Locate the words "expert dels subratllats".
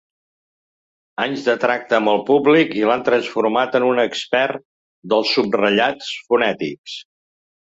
4.05-6.11